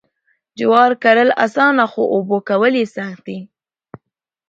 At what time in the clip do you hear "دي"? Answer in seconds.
3.27-3.39